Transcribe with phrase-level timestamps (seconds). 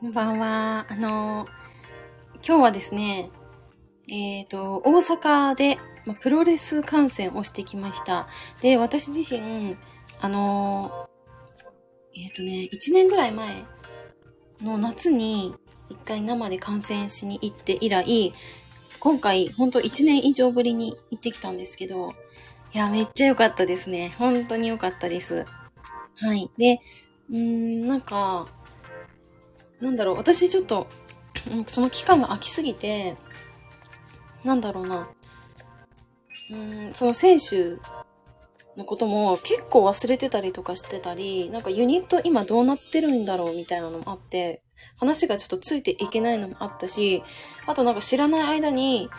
[0.00, 0.86] こんばんは。
[0.88, 1.48] あの、
[2.46, 3.30] 今日はですね、
[4.08, 8.28] えっ、と、大阪で、ま、プロレス観戦をしてきました。
[8.60, 9.76] で、私自身、
[10.20, 11.08] あの、
[12.14, 13.64] えっ、とね、1年ぐらい前
[14.62, 15.56] の夏に
[15.88, 18.32] 一回生で観戦しに行って以来、
[19.00, 22.14] 今回、ほんと1年以上ぶりに行ってきたんですけど、
[22.72, 24.14] いや、めっちゃ良かったですね。
[24.16, 25.44] 本当に良かったです。
[26.14, 26.48] はい。
[26.56, 26.80] で、
[27.30, 28.46] うーん、なんか、
[29.80, 30.86] なんだろう、私ちょっと、
[31.66, 33.16] その期間が空きすぎて、
[34.44, 35.08] なんだろうな、
[36.50, 37.76] うん、その選手
[38.76, 44.62] のことも結構忘れてたりとかしてたり、なんかユニット今どうなってるんだろうみたいなのもあって、
[44.96, 47.22] 話がちょっとついていけないのもあったし、
[47.66, 49.10] あとなんか知らない間に、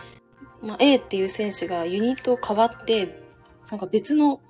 [0.62, 3.22] まあ、A っていう選手がユニットを変わって、
[3.70, 4.42] なんか別の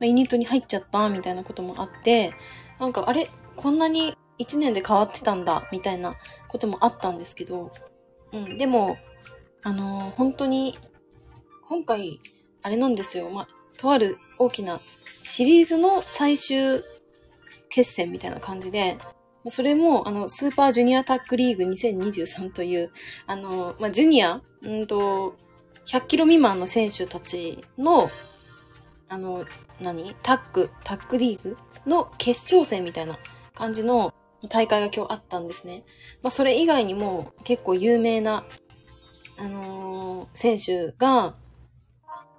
[0.00, 2.34] ユニットに入っちゃったみたいなこともあって、
[2.78, 6.14] なんかあれこんなに1年で変わってたんだみたいな
[6.48, 7.72] こともあったんですけど、
[8.32, 8.98] うん、でも、
[9.62, 10.78] あのー本当に、
[11.68, 12.20] 今回、
[12.62, 13.30] あれなんですよ。
[13.30, 14.80] まあ、とある大きな
[15.22, 16.82] シリーズの最終
[17.68, 18.98] 決戦みたいな感じで、
[19.48, 22.90] それも、あの、スーパージュニアタックリーグ2023という、
[23.26, 25.36] あのまあ、ジュニア、うんと、
[25.86, 28.10] 100キロ未満の選手たちの、
[29.08, 29.44] あの、
[29.80, 30.16] 何？
[30.22, 33.18] タッグ、タッグリーグの決勝戦みたいな
[33.54, 34.12] 感じの
[34.48, 35.84] 大会が今日あったんですね。
[36.22, 38.44] まあ、それ以外にも結構有名な、
[39.38, 41.36] あのー選手が、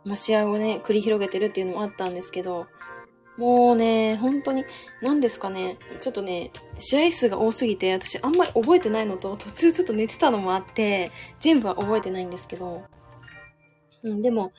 [0.03, 2.67] まあ、試合をね、繰り広げてるっていうのもあったんですけど、
[3.37, 4.65] もうね、本当に、
[5.01, 12.83] 何ですかね、ちょっとね、試合数が多すぎて、私あんまり覚えてないのと、途中ちょっと寝てたのもあって、全部は覚えてないんですけど、
[14.03, 14.51] うん、でも、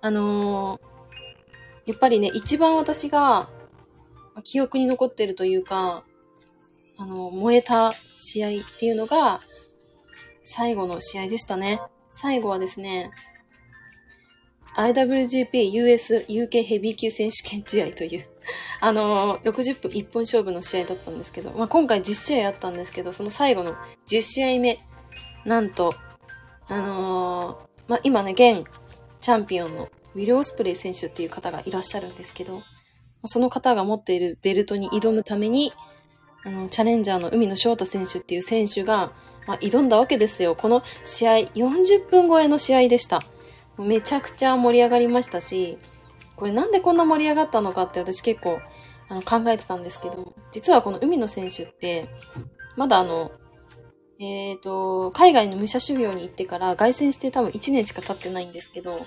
[0.00, 0.92] あのー
[1.84, 3.48] やっぱりね、一番私が、
[4.44, 6.04] 記憶に残ってるというか、
[7.02, 9.40] あの、燃えた試合っていうのが、
[10.44, 11.80] 最後の試合でしたね。
[12.12, 13.10] 最後はですね、
[14.76, 18.26] IWGP US UK ヘビー級選手権試合という、
[18.80, 23.74] あの、60分一本勝負の試合だったんですけど、まあ、今回10試合あったんですけど、その最後の
[24.08, 24.78] 10試合目、
[25.44, 25.94] なんと、
[26.68, 28.64] あのーまあ、今ね、現
[29.20, 32.62] チャンピオンのウィル・オスプレイ選手っていう方がいらっしゃるんですけど、
[33.24, 35.72] その方が持っているベルトに挑むために、
[36.44, 39.12] あの、チャレンジャーの海野翔太選手っていう選手が、
[39.46, 40.54] まあ、挑んだわけですよ。
[40.54, 43.22] この試合、40分超えの試合でした。
[43.78, 45.78] めちゃくちゃ盛り上がりましたし、
[46.36, 48.60] これなんでこんな盛り上がったのかって私結構
[49.08, 52.08] あの考えてたんですけど、実はこの海野選手って、
[52.76, 53.32] まだあの、
[54.18, 59.06] えっ、と、海外の武者修行に行ってから凱旋して多分1年しか経ってないんですけど、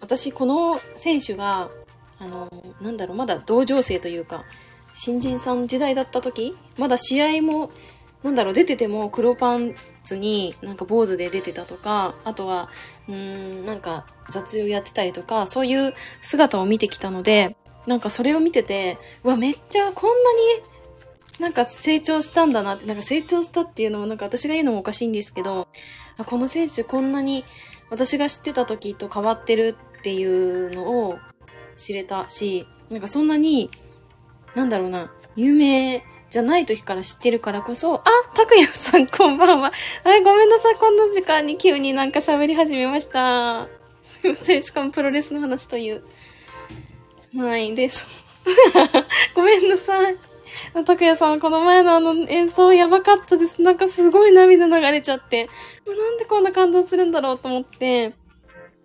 [0.00, 1.70] 私この選手が、
[2.18, 2.50] あの、
[2.80, 4.44] なんだろう、まだ同情生というか、
[4.94, 7.70] 新人さん時代だった時、まだ試合も、
[8.22, 12.68] なんだろう、出てても黒パンツになんか坊主で出てたとか、あとは、
[13.08, 13.14] うー
[13.62, 20.72] ん、なんか雑用やってたりとか、そういう姿を見てきたので、なんかそれを見てて、うわ、めっちゃこんなに
[21.40, 25.68] なんか成長したんだなって、なんか成長したっていうのもなんか私が言うのもおかしいんですけど、
[26.16, 27.44] あこの選手こんなに
[27.90, 31.18] 私が知ってた時と変わってるっていうのを
[31.76, 33.70] 知れたし、なんかそんなに、
[34.54, 38.04] なんだろうな、有名じゃない時から知ってるからこそ、あ、
[38.34, 39.72] 拓也さんこんばんは。
[40.04, 43.68] あれごめんなさい、こんな時間に急になんか喋り始めました。
[44.02, 46.02] すいません、しかもプロレスの話という。
[47.36, 48.06] はい、で、そ
[49.34, 50.16] ごめんなさい。
[50.84, 53.62] 拓也さん、この前のあの演奏やばかったです。
[53.62, 55.48] なんかすごい涙流れちゃって、
[55.86, 58.12] もうなんでこんな感動するんだろうと思って、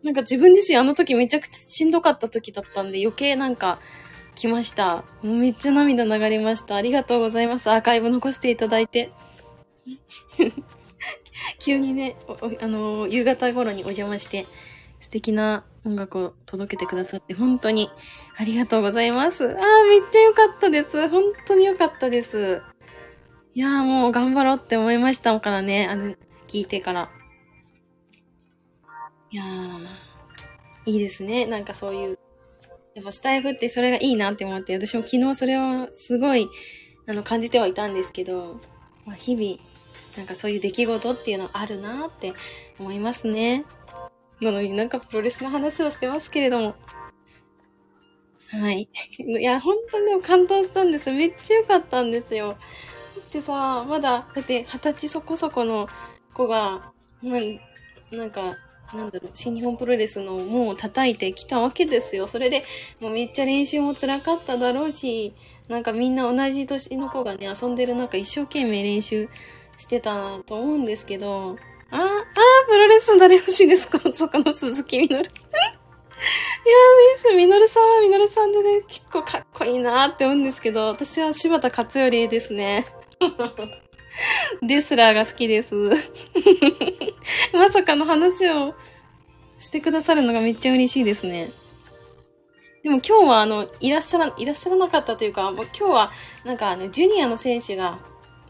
[0.04, 3.80] なんか自分自身あの時めちゃくちゃしんどかった時だったんで余計なんか
[4.38, 5.04] 来ました。
[5.24, 6.76] もうめっちゃ涙流れました。
[6.76, 7.70] ありがとうございます。
[7.72, 9.12] アーカイブ残していただいて。
[11.60, 12.16] 急にね、
[12.62, 14.46] あのー夕方頃にお邪魔して、
[15.00, 17.90] 素敵な音楽を届けてくださって本当に
[18.36, 19.46] ありがとうございます。
[19.46, 19.54] あー、
[19.90, 21.10] めっちゃ良かったです。
[21.10, 22.62] 本当に良かったです。
[23.56, 26.16] いやーもう頑張ろうって思いましたからね、あの、
[26.48, 27.10] 聞いてから。
[29.32, 29.88] いやー、
[30.86, 31.48] いいですね。
[31.48, 32.20] なんかそういう、
[32.98, 36.50] やっぱスタイフってそれがいいなって思って、私も昨日それをすごい、
[37.08, 38.60] あの、感じてはいたんですけど、
[39.06, 39.62] まあ、日々、
[40.18, 42.34] なんかそういう出来事っていうのはあるなって
[42.80, 43.66] 思いますね。
[44.42, 46.76] なのになんかプロレスの話をしてますけれども。
[48.48, 48.90] はい。
[49.20, 51.12] いや、本当にでも感動したんです。
[51.12, 52.48] めっちゃ良かったんですよ。
[52.48, 52.56] だ
[53.20, 55.88] ってさ、まだ、だって二十歳そこそこの
[56.34, 57.60] 子が、なん
[58.10, 58.58] なんか、
[58.94, 62.28] なんだろう、新日本プロレスの門を叩いてきたわけですよ。
[62.28, 62.64] それで、
[63.02, 65.34] もうめっちゃ練習も辛かっただろうし、
[65.68, 69.28] なんかみんな同じ年の子がね、遊んでる中一生懸命練習
[69.78, 71.58] してたと思うんですけど、
[71.90, 72.24] あ、あ、
[72.70, 74.00] プロレス誰欲しいですか？
[74.14, 75.24] そこの鈴木みのる。
[75.30, 77.34] いやーです。
[77.36, 82.86] みのるさんはみのるさんでね、結構かっこいいなーって思うんですけど、私は柴田勝頼ですね。
[84.62, 85.76] レスラーが好きです。
[87.54, 88.76] まさかの話を
[89.60, 91.52] してくださるのがめっちゃ嬉しいですね。
[92.84, 96.12] でも今日はあの、いらっしゃら、いらっしゃらなかったというか、もう今日は
[96.46, 98.00] なんかあの、ジュニアの選手が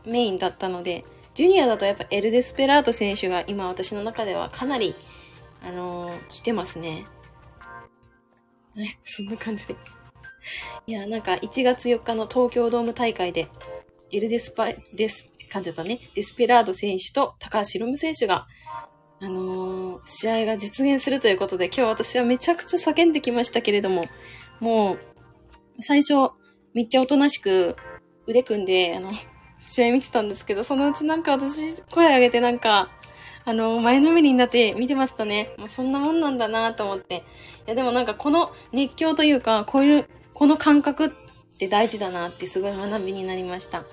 [0.06, 4.96] メインだったので、ジュニアだとやっぱエル・デスペラード選手が今私の中ではかなり、
[5.64, 7.06] あのー、来てますね。
[9.04, 9.76] そんな感じで。
[10.86, 13.48] いや、なんか1月4日の東京ドーム大会で、
[14.12, 18.48] エル・デスパ、デス、感じたね、デスペラード選手と高橋ヒロム選手が、
[19.20, 24.06] あのー、試合が実現するということで、今日私はめちゃくちゃ叫んできましたけれども、
[24.60, 25.00] もう、
[25.80, 26.14] 最初、
[26.76, 27.76] めっちゃおとなしく
[28.28, 29.12] 腕組んで、あの、
[29.60, 32.92] 試合見てたんですけど、そのうちなんか私声上げてなんか、
[33.44, 35.56] あの、前のめりになって見てましたね。
[35.58, 37.24] まあ、そんなもんなんだなと思って。
[37.66, 41.10] いや、でもなんかこの熱狂というか、こういう、この感覚っ
[41.58, 43.86] て大事だなってすごい学びになりました。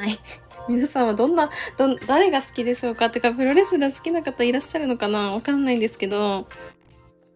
[0.00, 0.18] はい。
[0.66, 5.32] 皆さんはどんな、ど、誰が好きでしょうかってか、プロレスラー好きな方いらっしゃるのかな？
[5.32, 6.48] わかんないんですけど、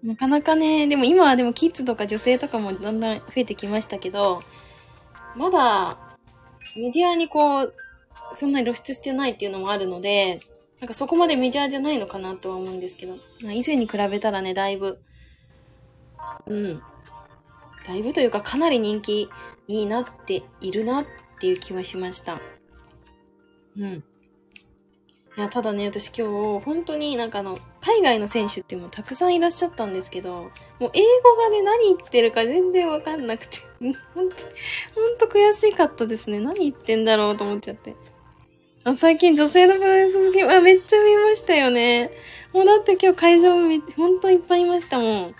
[0.02, 4.42] なかなかね、でも今はでもキッズとか女性とかもだんだん増えてきましたけど、
[5.36, 5.98] まだ
[6.74, 7.74] メディアにこう、
[8.34, 10.40] そんなに露出してないっていうのもあるので、
[10.80, 15.00] なんかそこまでメジャーじゃないのかなとは思うんですけど、以前に比べたらね、だいぶ、
[16.46, 16.82] うん。
[17.86, 19.28] だいぶというかかなり人気
[19.68, 21.06] になっているなっ
[21.38, 22.40] ていう気はしました。
[23.78, 24.04] うん。
[25.36, 34.30] いや、ただね、私今日、本当になんかあの、海外の選手ってもうたくさんいらっしゃったんですけど、もう英語がね、何言ってるか全然わかんなくて、本当本
[35.18, 36.38] 当悔しかったですね。
[36.38, 37.96] 何言ってんだろうと思っちゃって。
[38.84, 42.12] あ最近女性のプロレス好き、あ、めっちゃ見ましたよね。
[42.52, 45.34] もうだって今日会場も本当いっぱいいましたもん。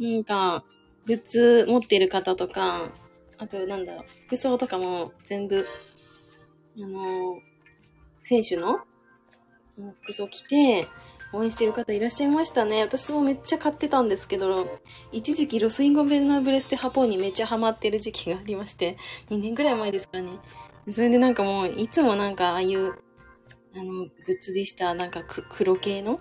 [0.00, 0.64] なんか、
[1.06, 2.90] グッズ持ってる方とか、
[3.38, 5.66] あとなんだろう、服装とかも全部、
[6.76, 7.40] あの
[8.22, 8.80] 選手の
[10.02, 10.86] 服装着て、
[11.32, 12.82] 応援してる方いらっしゃいましたね。
[12.82, 14.80] 私もめっちゃ買ってたんですけど、
[15.12, 18.96] 一時期ロスインゴベルナブレスデハポンにめっちゃハマってる時期がありまして、
[19.30, 20.30] 2年くらい前ですかね。
[20.90, 22.94] それでなんかもう、いつもなんかああいう、
[23.74, 24.92] あの、グッズでした。
[24.94, 26.18] なんか黒系の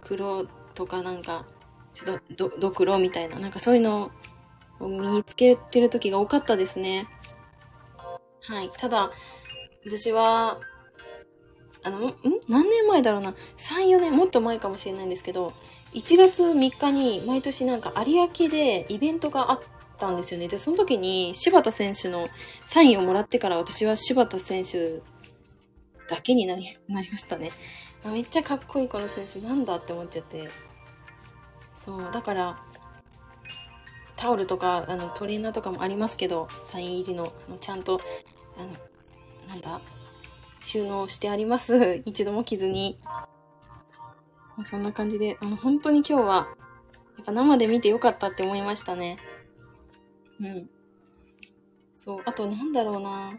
[0.00, 1.46] 黒とかなんか、
[1.92, 4.12] ちょっとドクロみたいな、なんかそういうの
[4.78, 7.08] を身につけてる時が多かったですね。
[8.42, 8.70] はい。
[8.76, 9.10] ただ、
[9.86, 10.60] 私は、
[11.82, 12.14] あの、ん
[12.48, 15.52] 何年前だろうな ?3、4年、もっと前かもしれないんですけど、
[15.92, 19.60] 1月3日に毎年なんか有明でイベントがあっ
[19.98, 20.48] たんですよね。
[20.48, 22.28] で、その時に柴田選手の
[22.64, 25.00] サインをもらってから私は柴田選手
[26.08, 27.52] だけになり、 なりましたね。
[28.04, 30.50] めっちゃかっこいいこの選手なんだって思っちゃって。
[31.78, 32.62] そう、だから、
[34.16, 38.00] タオルとか、あの、トレーナーとかもありますけど、サイン入りの、あのちゃんと、
[38.58, 38.68] あの、
[39.54, 39.80] なんだ、
[40.60, 42.02] 収納してあります。
[42.06, 42.98] 一度も着ずに。
[44.64, 46.48] そんな感じで、あの、本当に今日は、
[47.16, 49.18] やっぱ生で見てよかったって思いましたね。
[50.40, 50.70] うん。
[51.94, 52.22] そう。
[52.24, 53.38] あと、なんだろうな。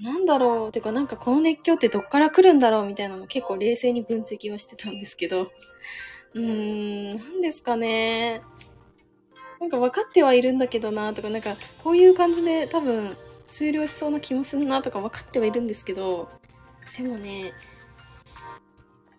[0.00, 0.72] なんだろう。
[0.72, 5.42] てか、なんかこの熱狂ってどっから来るんだろうみたいなの結構冷静に分析はしてたんですけど。
[6.34, 8.42] うーん、なんですかね。
[9.60, 13.16] なんか分かってはいるんだけどな、とか、なんか、こういう感じで多分、
[13.52, 16.30] 終了しそうな気もするなとか分かってはいるんですけど、
[16.96, 17.52] でもね、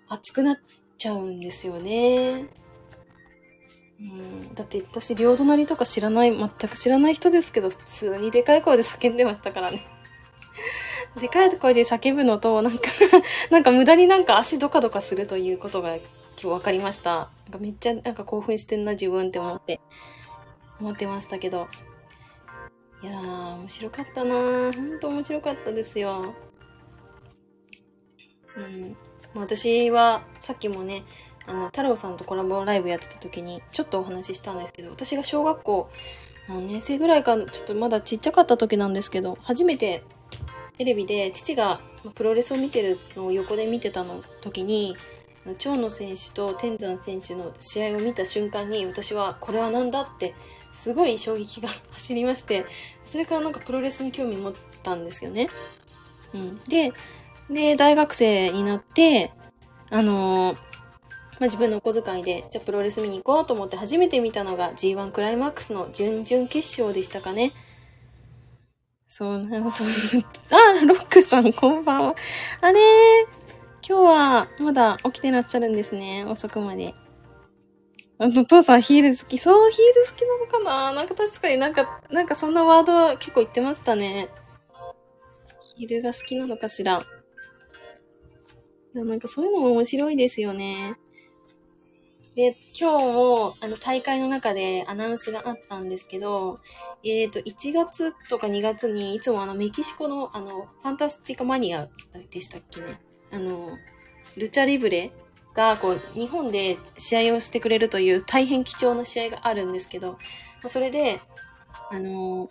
[0.10, 0.58] 熱くなっ
[0.98, 2.48] ちゃうんですよね。
[4.00, 9.86] うん、だって私、両隣とか知らない、全く知らない人ですけど、普通にでかい声で叫んでましたからね。
[11.22, 12.90] でかい声で叫ぶのと、なんか
[13.52, 16.04] なんか無駄になんか足ドカドカするということが今
[16.38, 17.30] 日分かりました。
[17.46, 19.80] なんかめっちゃなんか興奮してんな自分って思って、
[20.80, 21.68] 思ってましたけど。
[23.04, 24.74] いやー、面白かったなー。
[24.74, 26.34] ほんと面白かったですよ。
[28.56, 28.96] うん。
[29.36, 31.04] 私は、さっきもね、
[31.46, 35.90] あの、太郎さんとコラボライブやってた時に、ちょっとお話ししたんですけど、私が小学校
[36.48, 40.04] 何年生ぐらいか、ちょっとまだちっちゃかった時なんですけど、初めて
[40.78, 41.82] テレビで父が
[42.16, 44.96] プロレスを見てるのを横で見てたの時に、
[45.58, 50.36] 長野選手と天山選手の試合を見た瞬間に私はこれは何だって
[50.72, 52.66] すごい衝撃が走りまして
[53.06, 55.50] それからなんかプロレスに興味持ったんですよね。
[56.34, 56.94] うん、で
[57.50, 59.32] で大学生になって
[59.92, 60.60] あのー、ま
[61.42, 67.52] あ、自分のお小遣いでじゃあプロレス見に行こうと思って初めて見たのが G1 クライマックスの準々決勝でしたかね。
[69.08, 69.88] そう、そう、
[70.50, 72.16] あ、ロックさん、こんばんは。
[72.62, 72.80] あれ
[73.86, 76.24] 今日はまだ起きてらっしゃるんですね。
[76.24, 76.96] 遅くまで。
[78.18, 79.38] あの、父さんヒール好き。
[79.38, 80.94] そう、ヒール好きなのかな？
[80.94, 84.30] なんか確かになんか、なんかそんなワード結構言ってましたね。
[85.76, 87.02] ヒールが好きなのかしら。
[88.94, 90.96] なんかそういうのも面白いですよね。
[92.36, 96.62] で、今日も、あの、大会の中でアナウンスがあったんですけど、
[97.04, 101.90] えっ、ー、と、1月とか2月に、いつもあの、メキシコの、あの、ファンタスティカマニア
[102.32, 103.00] でしたっけね。
[103.34, 103.78] あの、
[104.38, 105.12] ルチャリブレ
[105.56, 110.18] が、こう、日本で試合をしてくれるという大変貴重な試合があるんですけど、
[110.68, 111.20] それで、
[111.90, 112.50] あの、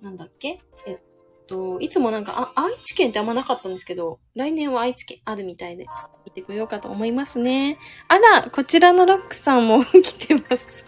[0.00, 0.60] なんだっけ？
[0.86, 0.98] えっ
[1.46, 7.78] と、いつもなんか、あ、愛知県ってあんまなかったんですけど、来年は愛知県あるみたいで、ちょっと行ってこようかと思いますね。
[8.08, 10.84] あら、こちらのロックさんも来てます。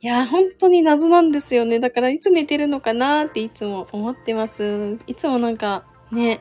[0.00, 1.78] いや、本当に謎なんですよね。
[1.78, 4.98] だから、いつ寝てるのかなっていつも思ってます。
[5.06, 6.40] いつもなんか、ね、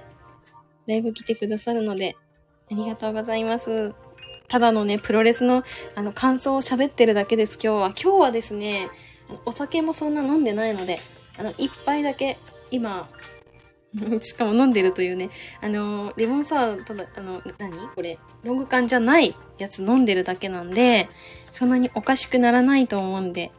[0.90, 2.16] ライブ来てくださるので、
[2.72, 3.94] ありがとうございます。
[4.48, 7.88] ただのね、プロレスの、あの、感想を喋ってるだけです、今日は。
[7.90, 8.90] 今日はですね、
[9.46, 11.00] お酒もそんな飲んでないので、
[11.38, 12.40] あの、一杯だけ
[12.72, 13.08] 今、
[14.22, 15.30] しかも飲んでるというね、
[15.62, 17.72] あの、レモンサワー、ただ、あの、何？
[17.96, 21.08] これ、ロング缶じゃないやつ飲んでるだけなんで、
[21.52, 23.52] そんなにおかしくならないと思うんで、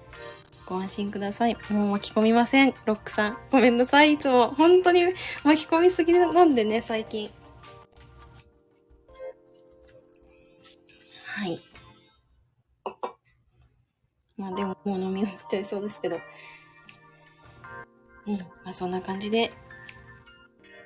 [0.71, 1.57] ご安心ください。
[1.69, 2.75] もう巻き込みません。
[2.85, 3.39] ロックさん。
[3.51, 4.13] ごめんなさい。
[4.13, 5.03] いつも、本当に
[5.43, 7.29] 巻き込みすぎなんでね、最近。
[11.27, 11.59] はい。
[14.37, 16.21] まあでも、もう飲み終わっちゃいそうですけど。
[18.29, 18.39] うん。
[18.39, 19.53] まあそんな感じで、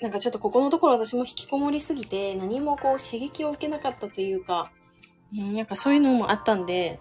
[0.00, 4.72] なんかちょっとここのところ私も引きこもりすぎて、何もこう刺激を受けなかったというか、
[5.36, 6.98] うん、なんかそういうのもあったんで、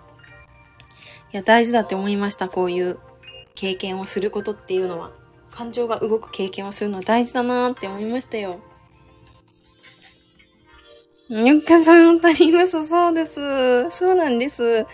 [1.35, 2.47] や、大事だって思いました。
[2.47, 2.99] こういう
[3.55, 5.11] 経験をすることっていうのは。
[5.51, 8.59] 感情が動く経験をするのは大事だなって思いましたよ。
[11.29, 12.87] よっかさん、足ります。
[12.87, 13.89] そうです。
[13.91, 14.85] そうなんです。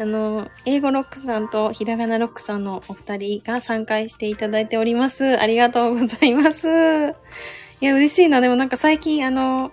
[0.00, 5.38] あの、英語ロックさんとひらがなロックさんのお二人が参加していただいております。
[5.38, 6.68] ありがとうございます。
[6.68, 8.40] いや、嬉しいな。
[8.40, 9.72] でもなんか最近、あの、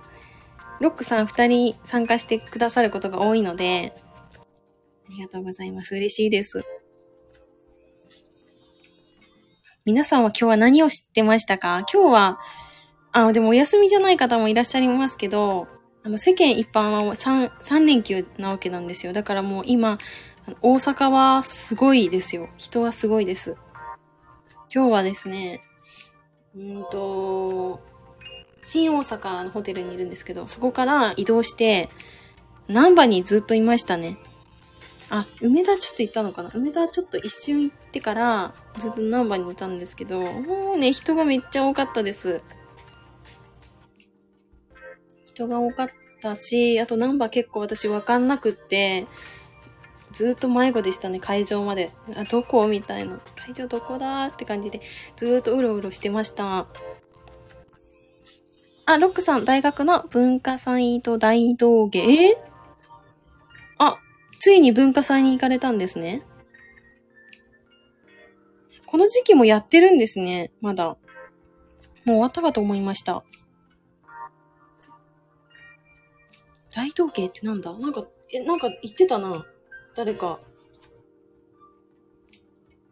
[0.79, 3.93] ロックさん二人参加してくださることが多いので、
[5.07, 5.95] ありがとうございます。
[5.95, 6.63] 嬉しいです。
[9.85, 11.85] 皆さんは今日は何を知ってましたか？
[11.91, 12.39] 今日は、
[13.11, 15.67] あ、でもお休みじゃない方もいらっしゃいますけど、
[16.03, 19.13] あの、世間一般は3、3連休なわけなんですよ。
[19.13, 19.99] だからもう今、
[20.61, 22.49] 大阪はすごいですよ。
[22.57, 23.57] 人はすごいです。
[24.73, 25.61] 今日はですね、
[26.55, 27.79] うんと、
[28.63, 31.89] 新大阪のホテルにいるんですけど、そこから移動して、
[32.67, 34.17] 南波にずっといましたね。
[35.09, 36.51] あ、梅田ちょっと行ったのかな？
[36.53, 42.41] 梅田ちょっと一瞬行ってから、ずっと南波にいたんですけど、もうね、人がめっちゃ多かったです。
[45.25, 45.89] 人が多かっ
[46.21, 49.05] たし、あとナンバー結構私わかんなくって、
[50.11, 51.91] ずっと迷子でしたね、会場まで。
[52.15, 52.67] あ、どこ？
[52.67, 53.19] みたいな。
[53.35, 54.81] 会場どこだって感じで、
[55.17, 56.65] ずっとうろうろしてました。
[58.85, 61.99] あ、ロックさん、大学の文化祭と大道芸？
[61.99, 62.37] え？
[62.37, 62.54] あ、
[64.39, 66.23] ついに文化祭に行かれたんですね。
[68.85, 70.85] この時期もやってるんですね、まだ。
[70.87, 70.97] もう
[72.05, 73.23] 終わったかと思いました。
[76.73, 77.73] 大統計ってなんだ？
[77.77, 79.45] なんか、え、なんか言ってたな。
[79.95, 80.39] 誰か。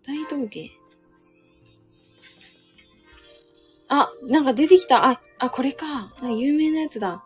[0.06, 0.72] 大統計。
[3.90, 5.08] あ、なんか出てきた。
[5.08, 6.14] あ、あ、これか。
[6.24, 7.24] 有名なやつだ。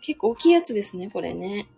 [0.00, 1.68] 結構大きいやつですね、これね。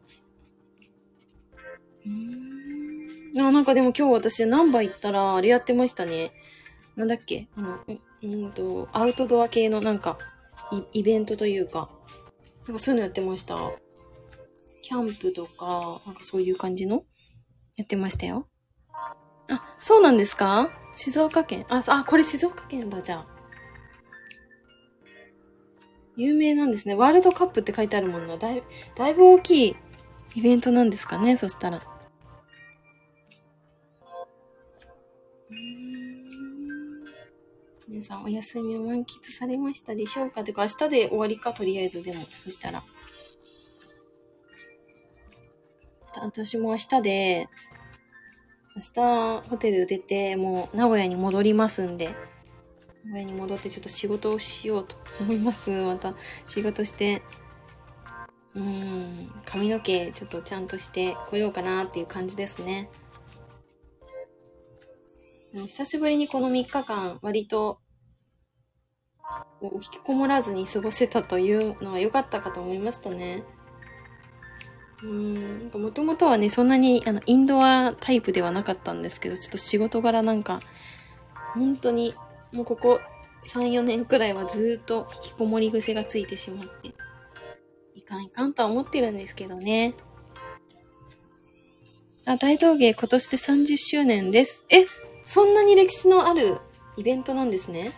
[2.07, 3.41] うん。
[3.41, 6.33] あ、なんかでも今日私ナンバ行ったら、あれやってましたね。
[6.97, 7.49] なんだっけ？
[7.57, 7.79] あの、
[8.23, 10.19] うんと、アウトドア系のなんか、
[10.93, 11.91] イベントというか、
[12.67, 13.57] なんかそういうのやってました。
[14.83, 17.05] キャンプとか、なんかそういう感じの？
[17.77, 18.49] やってましたよ。
[19.51, 20.71] あ、そうなんですか？
[20.95, 21.67] 静岡県。
[21.69, 23.27] あ、あ、これ静岡県だ、じゃあ。
[26.17, 26.95] 有名なんですね。
[26.95, 28.37] ワールドカップって書いてあるもんな。
[28.37, 28.63] だい
[28.95, 29.77] だいぶ大きい
[30.37, 31.81] イベントなんですかね、そしたら。
[37.87, 42.25] 皆さんお休みを満喫されましたでしょうかてか明日で終わりか、とりあえずでも。
[42.25, 42.83] そしたら。
[46.17, 47.49] 私も明日で、
[48.77, 52.15] 明日ホテル出て、もう名古屋に戻りますんで、
[53.05, 55.71] 名古屋に戻ってちょっと仕事をしようと思います。
[55.71, 56.15] また
[56.47, 57.23] 仕事して、
[58.55, 62.89] うん、髪の毛ちょっとちゃんとしてこようかなっていう感じですね。
[65.55, 67.79] 久しぶりにこの3日間、割と、
[69.63, 73.45] 引きこもらずに過ごせたというのは良かったかと思いましたね。
[75.05, 80.59] うん、もともとはね、そんなに、あの、インドアタイプではなかったんですけど、ちょっと仕事柄なんか、
[81.53, 82.15] 本当に、
[82.53, 83.01] もうここ
[83.45, 86.89] 3、4年くらいはずっと引きこもり癖がついてしまって、
[87.95, 89.95] いかんいかんとは思ってるんですけどね。
[92.27, 94.65] あ、大道芸今年で30周年です。
[94.69, 94.87] え、
[95.27, 96.59] そんなに歴史のある
[96.97, 97.93] イベントなんですね。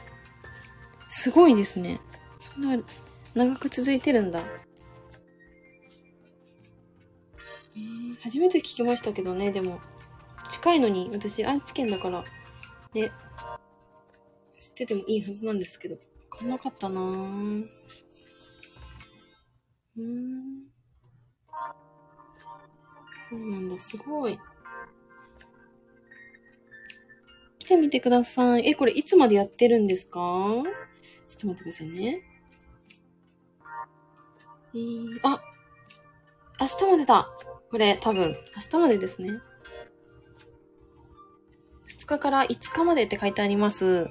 [1.08, 2.00] すごいですね。
[2.40, 2.82] そんな、
[3.34, 4.44] 長く続いてるんだ。
[7.76, 9.80] えー、初めて聞きましたけどね、でも。
[10.48, 12.24] 近いのに、私、愛知県だから、
[12.94, 13.10] ね、
[14.58, 17.68] 知っててもいいはずなんですけど、わかんなかったなぁ。
[19.96, 20.66] うーん。
[23.28, 24.38] そうなんだ、すごい。
[27.66, 28.66] てみてください。
[28.68, 30.20] え、これいつまでやってるんですか？
[31.26, 32.22] ちょっと待ってくださいね。
[34.74, 35.40] えー、あ
[36.60, 37.28] 明日までだ
[37.70, 39.40] これ多分、明日までですね。
[41.88, 44.02] 2日から5日までって書いてあります。
[44.02, 44.10] んこ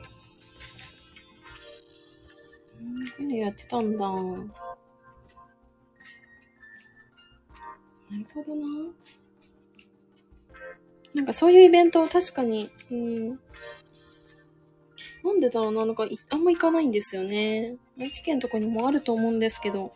[3.20, 4.06] ういうのやってたんだ？
[4.08, 4.16] な
[8.20, 8.68] るほどな。
[11.16, 13.30] なんかそういうイベント確かに、うん。
[15.24, 17.78] なんでだろうな、なんかあんま行かないんですよね。
[17.98, 19.94] 愛知県とかにもあると思うんですけど。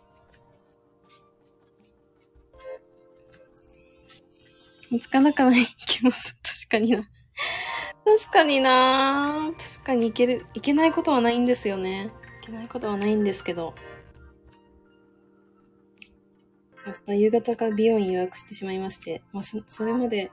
[4.89, 6.38] 見つからなかない行けます。
[6.69, 7.03] 確かにな。
[8.05, 12.11] 確かにな確かに行ける、行けないことはないんですよね。
[12.41, 13.75] 行けないことはないんですけど。
[16.88, 20.31] 明日夕方から美容院予約してしまいまして、まあ、そ、それまで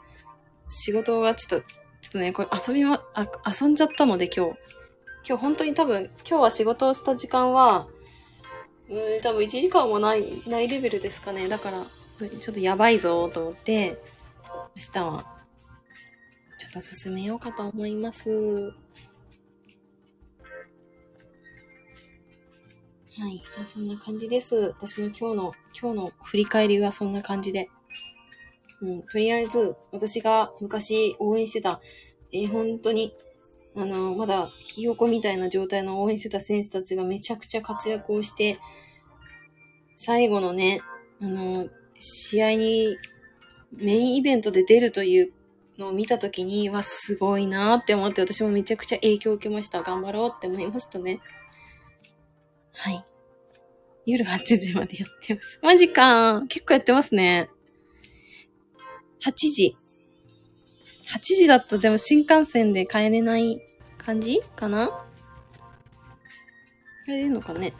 [0.69, 1.67] 仕事はちょっと、
[2.01, 3.27] ちょっとね、これ遊びま、あ、
[3.61, 4.53] 遊んじゃったので今日。
[5.29, 7.89] 今日本当に多分、今日は仕事をした時間は、
[8.89, 11.49] うん、多分1時間もない、ないレベルですかね。
[11.49, 11.85] だから、
[12.41, 13.99] ちょっとやばいぞと思って、
[14.76, 15.37] 明日は、
[16.59, 18.73] ちょっと進めようかと思います。
[23.19, 23.43] はい。
[23.67, 24.75] そんな感じです。
[24.79, 27.71] 私の今日の、今日の振り返りはそんな感じで。
[28.82, 29.02] うん。
[29.02, 31.80] とりあえず、私が昔応援してた、
[32.32, 33.15] えー、本当に、
[33.76, 38.58] あの、まだひよこみたいな状態の応援してた選手たちがめちゃくちゃ活躍をして、
[39.97, 40.80] 最後のね、
[41.21, 42.97] あの、試合に
[43.73, 45.32] メインイベントで出るという
[45.78, 49.82] のを見たときに、わ、すごいなって思って私もめちゃくちゃ影響を受けました。
[49.82, 51.21] 頑張ろうって思いましたね。
[52.73, 53.04] はい。
[54.06, 55.58] 夜8時までやってます。
[55.62, 57.50] マジか結構やってますね。
[59.25, 59.75] 8時。
[61.13, 63.61] 8時だとでも新幹線で帰れない
[63.99, 64.91] 感じかな？
[67.05, 67.73] 帰れるのかね？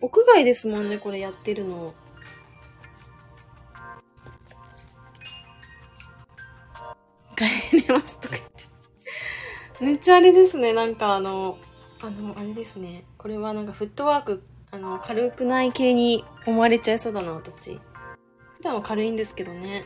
[0.00, 1.94] 屋外ですもんね、これやってるの。
[7.36, 8.64] 帰れますとか言って
[9.80, 11.56] めっちゃあれですね、なんかあの、
[12.02, 13.04] あの、あれですね。
[13.16, 17.78] これはなんかフットワーク、あの、軽くない系に思われちゃいそうだな、私。
[18.56, 19.84] 普段は軽いんですけどね。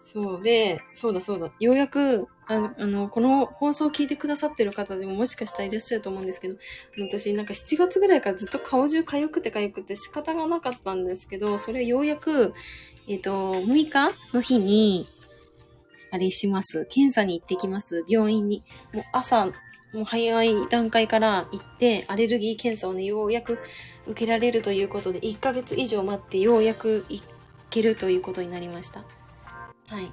[0.00, 1.52] そうで、そうだそうだ。
[1.60, 6.56] ようやく、ああの、この放送を聞いてくださってる方でももしかしたらいらっしゃると思うんですけど、
[6.98, 12.54] 私なんか7月ぐらいからずっと顔中痒くて痒くて仕方がなかったんですけど、それようやく、
[13.08, 15.06] えっ、ー、と、6日の日に、
[16.14, 16.86] あれします。
[16.86, 18.04] 検査に行ってきます。
[18.06, 18.62] 病院に。
[18.92, 23.58] もう朝、もう早い段階から行って、アレルギー検査をね、ようやく
[24.06, 27.20] 受けられるということで、1ヶ月以上待って、ようやく行
[27.68, 29.00] けるということになりました。
[29.00, 30.12] はい。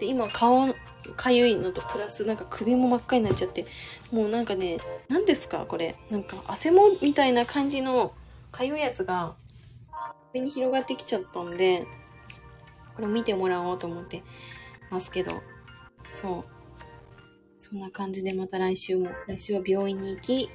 [0.00, 0.74] で、今、顔、
[1.16, 3.66] かゆいのと、プラス、なんか首も真っ赤になっちゃって、
[4.10, 4.78] もうなんかね、
[5.08, 5.94] 何ですかこれ。
[6.10, 8.12] なんか、汗もみたいな感じの、
[8.50, 9.36] かゆいやつが、
[10.32, 11.86] 首に広がってきちゃったんで、
[12.96, 14.22] これ見てもらおうと思って、
[14.90, 15.42] ますけど、
[16.12, 16.56] そう。
[17.58, 20.50] そんな感じでまた来週も、来週は病院に行き、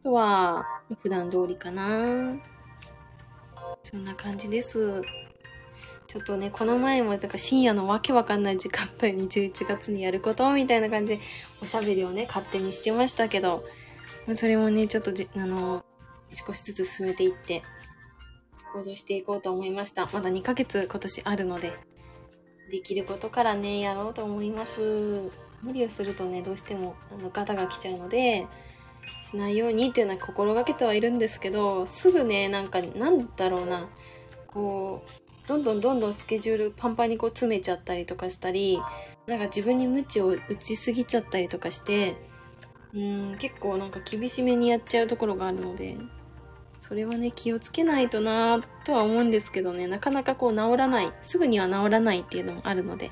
[0.00, 0.64] あとは、
[1.02, 2.36] 普段通りかな。
[3.82, 5.02] そんな感じです。
[6.06, 11.22] ちょっとね、この前も、だから深夜のわけわかんない時間帯に11月にやることみたいな感じで、
[11.62, 13.64] おしゃべりをね、勝手にしてましたけど、
[14.34, 15.84] それもね、ちょっと、あの、
[16.32, 17.62] 少しずつ進めていって、
[18.72, 20.08] 向上していこうと思いました。
[20.12, 21.72] まだ2ヶ月今年あるので、
[22.70, 24.80] できることからね、やろうと思います。
[25.62, 28.46] 無理をするとね、どうしても、あの、ガタが来ちゃうので、
[29.22, 33.88] しないようにっていうのは心がけてはいるんですけど、すぐね、なんか、なんだろうな、
[34.46, 38.78] こう、どんどんどんどんスケジュールパンパンにこう詰めちゃったりとかしたり、
[39.26, 42.16] なんか自分に無知を打ちすぎちゃったりとかして、
[42.94, 45.96] うん、結構なんか厳しめにやっちゃうところがあるので、
[46.80, 53.10] それはね、気をつけないとなとは思うんですけどね、なかなかこう治らない、すぐには治らないっていうのもあるので、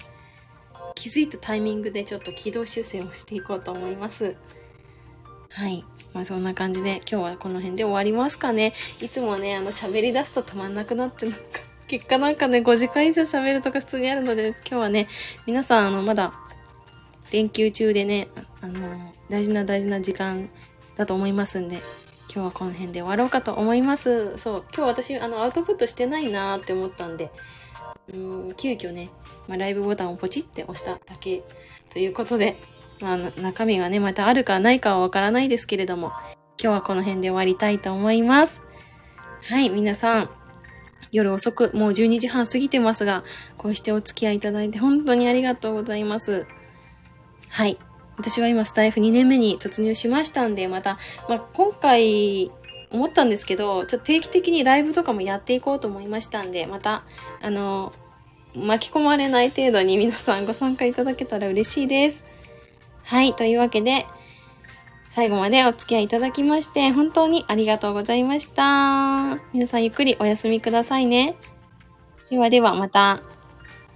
[0.94, 4.34] 気づいたタイミングでちょっと軌道修正をしていこうと思います。
[5.50, 5.84] はい。
[6.12, 8.72] まあそんな感じで今日はこの辺で終わりますかね。
[9.02, 11.40] いつもね、あの喋り出すと止まんなくなってなんか、
[11.86, 15.08] 結果なんかね、5時間以上喋るとか普通にあるので、今日はね、
[15.46, 16.32] 皆さんあのまだ
[17.30, 18.28] 連休中でね、
[18.62, 20.48] あの、大事な大事な時間
[20.96, 21.82] だと思いますんで、
[22.36, 24.36] 今日はこの辺で終わろうかと思います。
[24.36, 27.30] そう、今日私、あの、アウトプットしてないなーって思ったんで、
[28.12, 29.08] うん、急遽ね、
[29.48, 31.42] まあ、ライブボタンをポチって押しただけ
[31.94, 32.54] ということで、
[33.00, 36.08] まあ、中身がね、またあるかないかはわからないですけれども、
[36.62, 38.62] 今日はこの辺で終わりたいと思います。
[39.48, 40.30] はい、皆さん、
[41.12, 43.24] 夜遅く、もう12時半過ぎてますが、
[43.56, 46.46] こうしてお付き合いいただいて本当にありがとうございます。
[47.48, 47.78] はい。
[48.18, 50.98] 私は今スタイフ2年目に突入しましたんで、また、
[51.28, 52.50] まあ、今回
[52.90, 57.04] 思ったんですけど、ちょっと定期的にライブとかもやっていこうと思いましたんで、また、
[57.42, 57.92] あの、
[58.54, 62.24] 巻き込まれない程度に皆さんご参加いただけたら嬉しいです。
[63.02, 64.06] はい、というわけで、
[65.08, 69.38] 最後までお付き合いいただきまして、本当にありがとうございました。
[69.52, 71.36] 皆さんゆっくりお休みくださいね。
[72.30, 73.22] ではではまた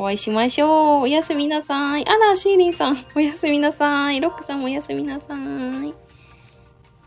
[0.00, 1.02] お会いしましょう。
[1.02, 2.08] おやすみなさい。
[2.08, 4.18] あら、シーリンさん、おやすみなさい。
[4.18, 5.92] ロックさんもおやすみなさい。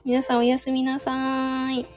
[0.05, 1.87] 皆さんおやすみなさい。